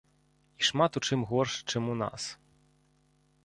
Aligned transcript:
І 0.61 0.65
шмат 0.69 0.91
у 1.01 1.03
чым 1.07 1.19
горш, 1.33 1.53
чым 1.73 1.83
у 1.95 2.01
нас. 2.03 2.23